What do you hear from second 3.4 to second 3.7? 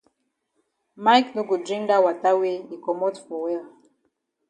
well.